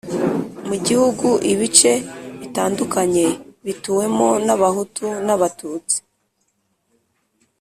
[0.67, 1.91] mu gihugu ibice
[2.39, 3.25] bitandukanye
[3.65, 5.97] bituwemo n’Abahutu n’ Abatutsi